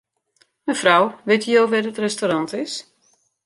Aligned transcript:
Mefrou, 0.67 1.03
witte 1.27 1.51
jo 1.55 1.61
wêr't 1.71 1.89
it 1.91 2.01
restaurant 2.05 2.51
is? 2.63 2.73